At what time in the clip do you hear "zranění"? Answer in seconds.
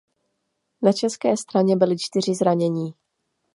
2.35-2.93